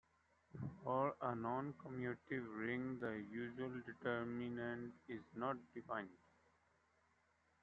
[0.83, 6.09] For a noncommutative ring, the usual determinant is not defined.